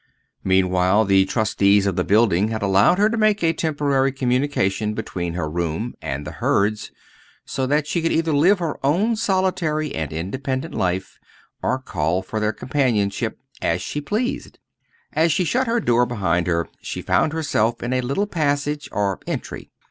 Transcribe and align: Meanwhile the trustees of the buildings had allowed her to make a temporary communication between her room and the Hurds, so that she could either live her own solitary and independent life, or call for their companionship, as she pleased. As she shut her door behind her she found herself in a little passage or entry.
Meanwhile 0.43 1.05
the 1.05 1.25
trustees 1.25 1.85
of 1.85 1.95
the 1.95 2.03
buildings 2.03 2.49
had 2.49 2.63
allowed 2.63 2.97
her 2.97 3.07
to 3.07 3.17
make 3.17 3.43
a 3.43 3.53
temporary 3.53 4.11
communication 4.11 4.95
between 4.95 5.35
her 5.35 5.47
room 5.47 5.93
and 6.01 6.25
the 6.25 6.31
Hurds, 6.31 6.91
so 7.45 7.67
that 7.67 7.85
she 7.85 8.01
could 8.01 8.11
either 8.11 8.33
live 8.33 8.57
her 8.57 8.83
own 8.83 9.15
solitary 9.15 9.93
and 9.93 10.11
independent 10.11 10.73
life, 10.73 11.19
or 11.61 11.77
call 11.77 12.23
for 12.23 12.39
their 12.39 12.51
companionship, 12.51 13.37
as 13.61 13.79
she 13.83 14.01
pleased. 14.01 14.57
As 15.13 15.31
she 15.31 15.43
shut 15.43 15.67
her 15.67 15.79
door 15.79 16.07
behind 16.07 16.47
her 16.47 16.67
she 16.81 17.03
found 17.03 17.31
herself 17.31 17.83
in 17.83 17.93
a 17.93 18.01
little 18.01 18.25
passage 18.25 18.89
or 18.91 19.19
entry. 19.27 19.69